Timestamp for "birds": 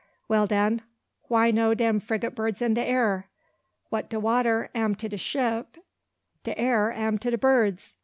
2.33-2.59, 7.37-7.97